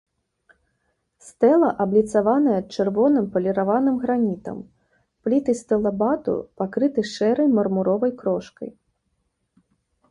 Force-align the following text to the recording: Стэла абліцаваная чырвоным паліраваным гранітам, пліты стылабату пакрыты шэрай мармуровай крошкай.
Стэла 1.27 1.67
абліцаваная 1.85 2.55
чырвоным 2.77 3.25
паліраваным 3.35 3.95
гранітам, 4.07 4.57
пліты 5.27 5.51
стылабату 5.61 6.33
пакрыты 6.63 7.01
шэрай 7.15 7.47
мармуровай 7.59 8.11
крошкай. 8.25 8.69